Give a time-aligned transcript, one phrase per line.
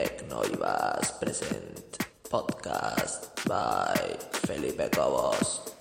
[0.00, 5.79] Tecnoivas present podcast by Felipe Cobos.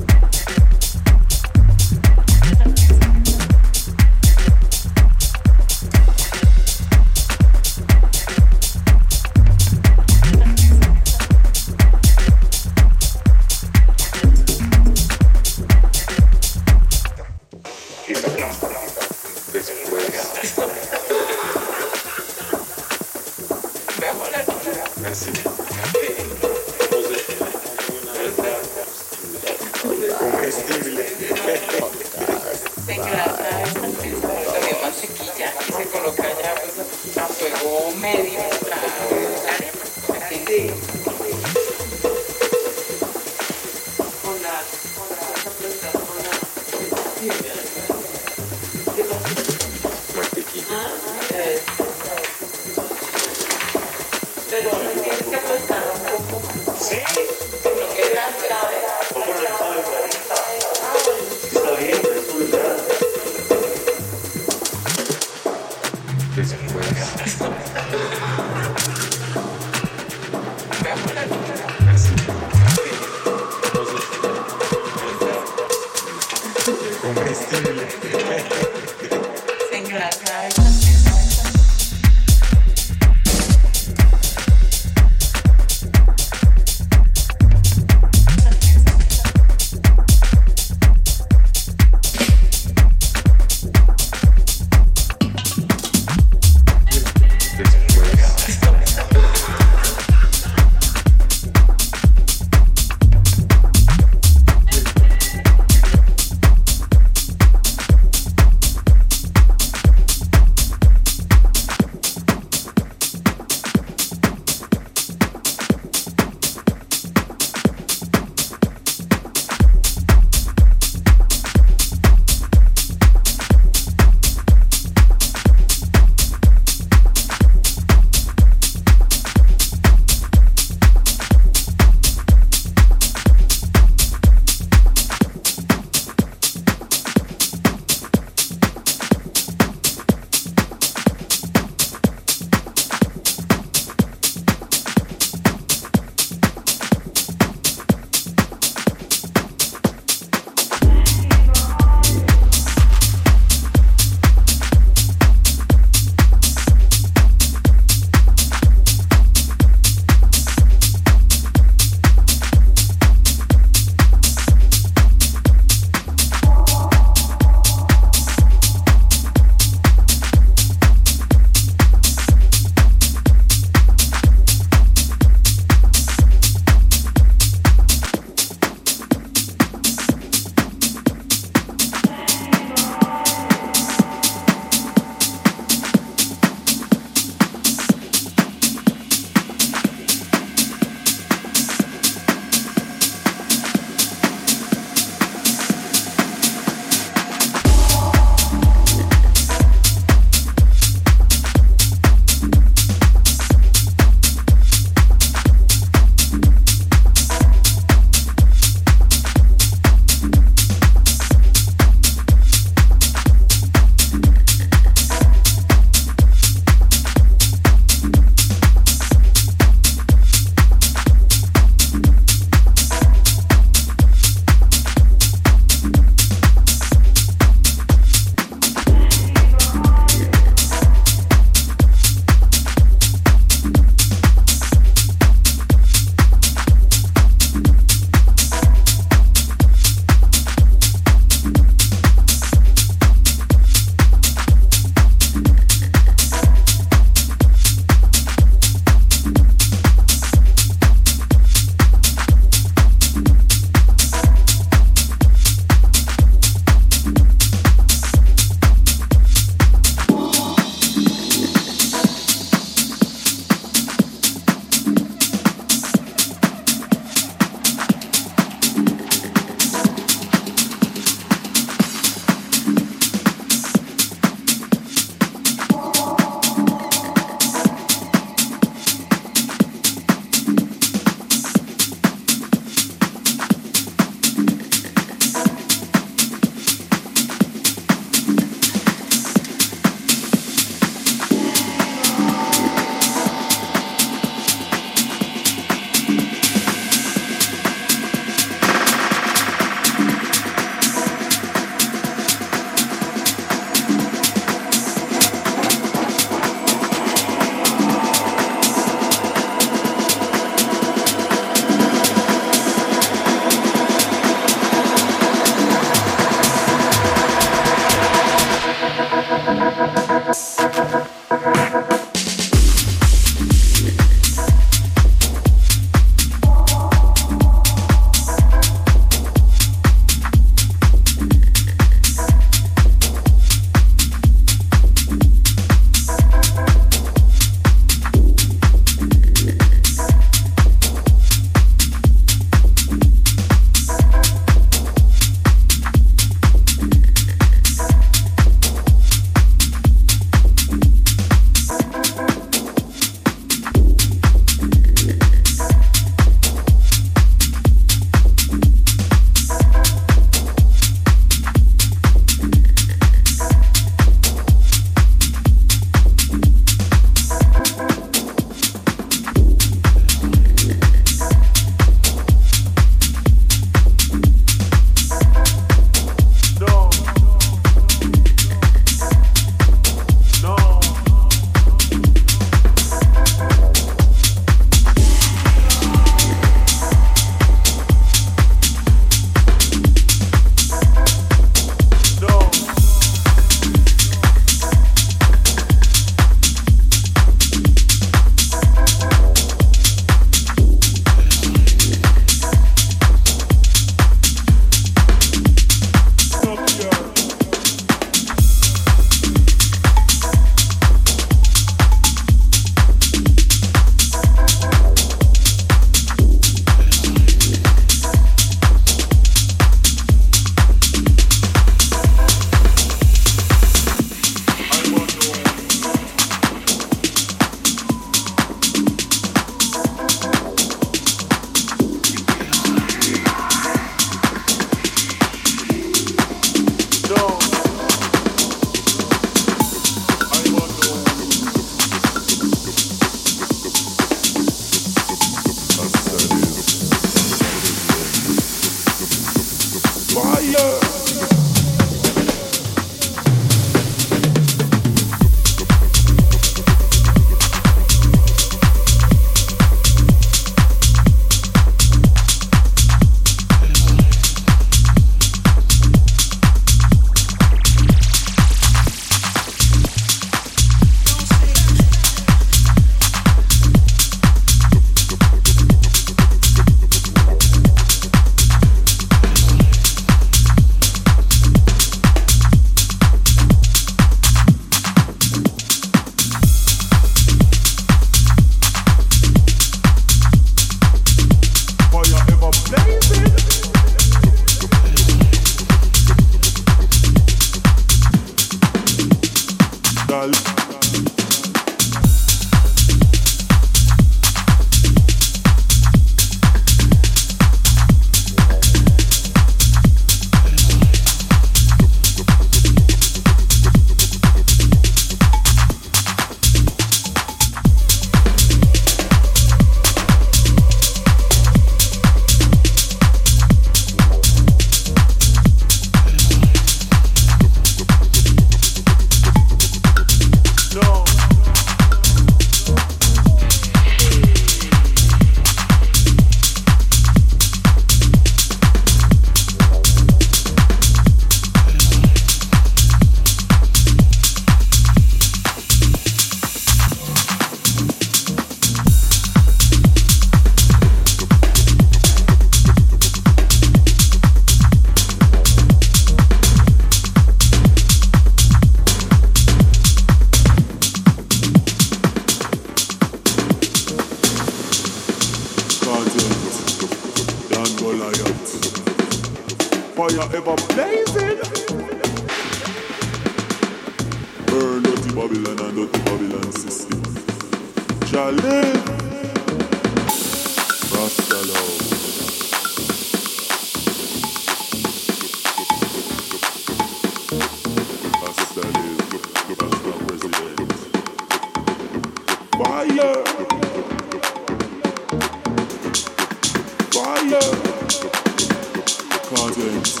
[599.28, 600.00] Cadence,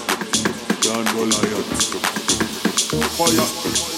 [0.80, 1.68] John Goliath,
[3.18, 3.97] Fire.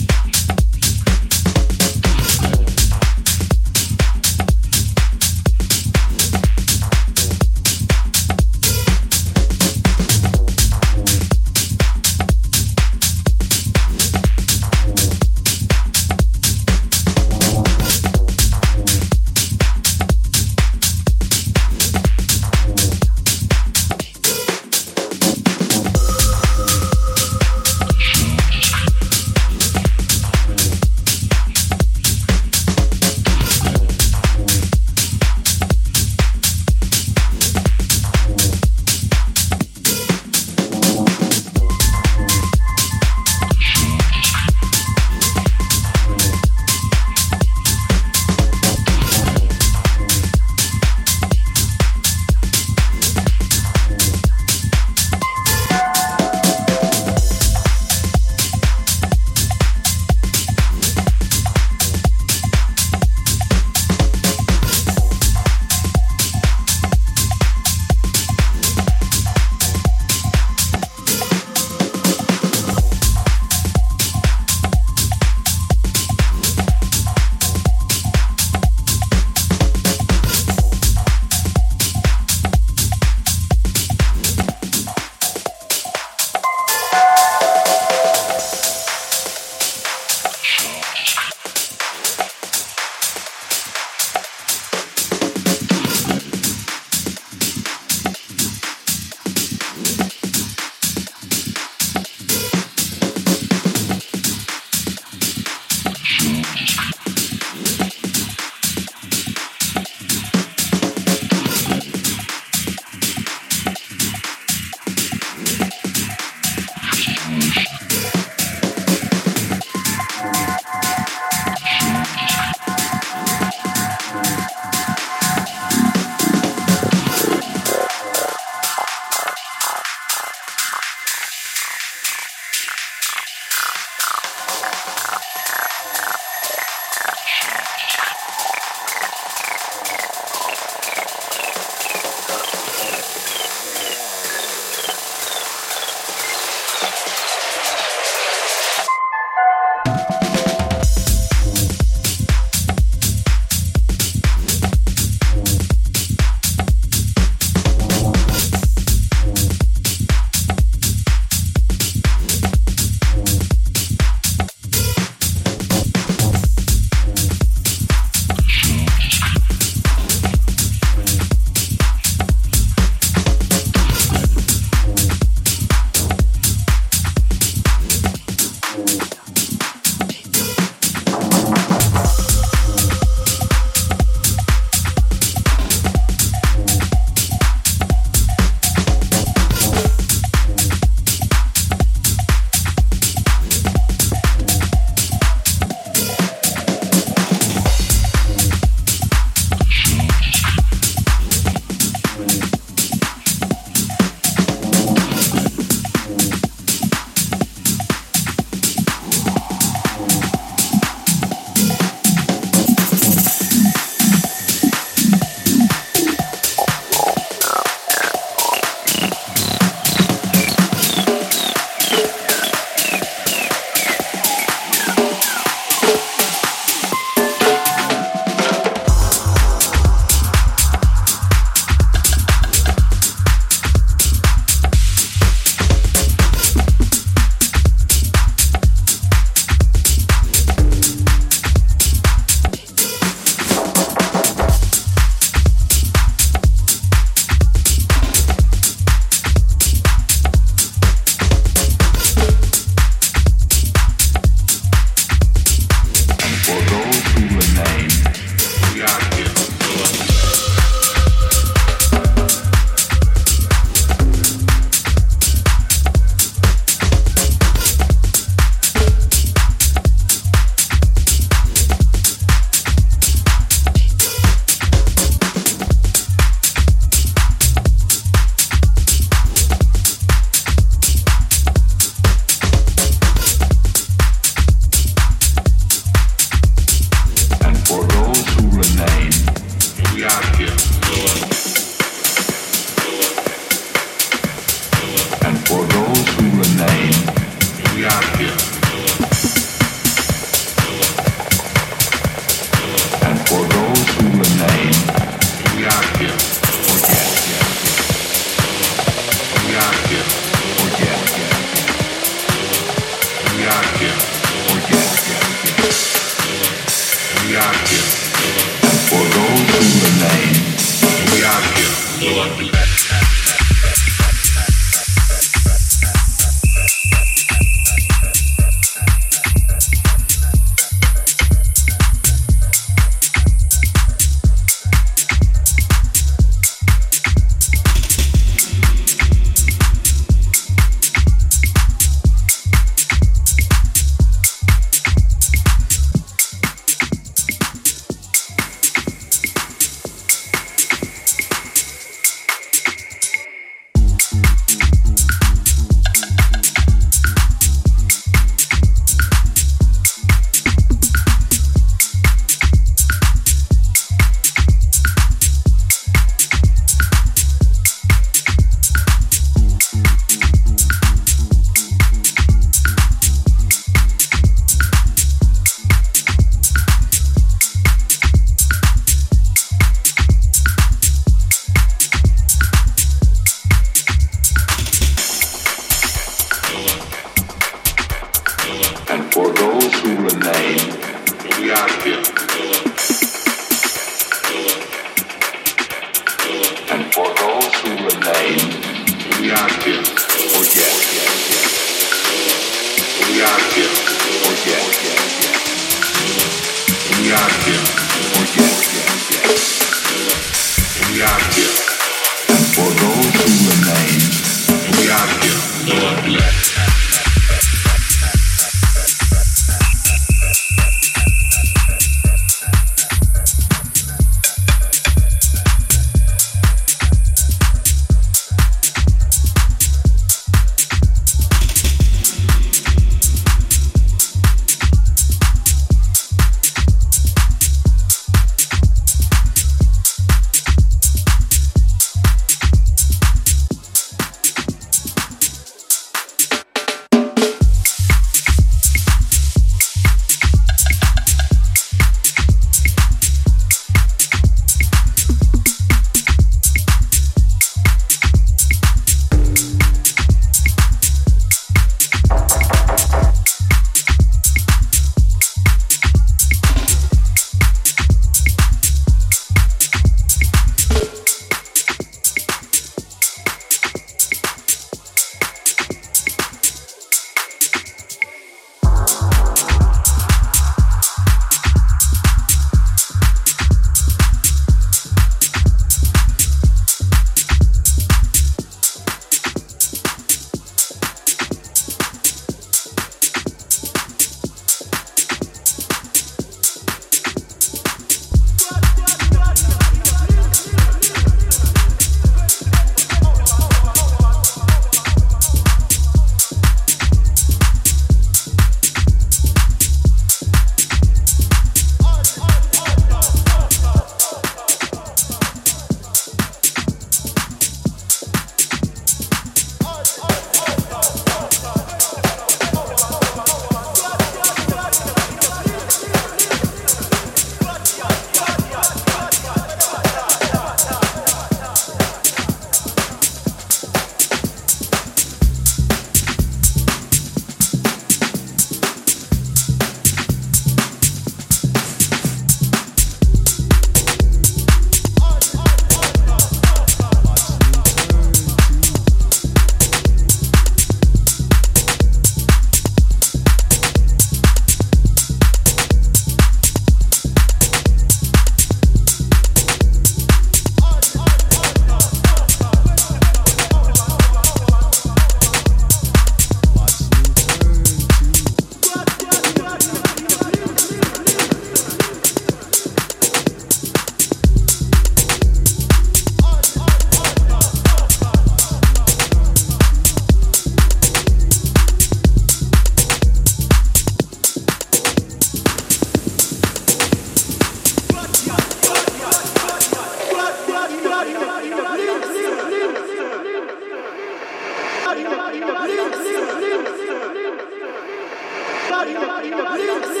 [598.93, 600.00] Links.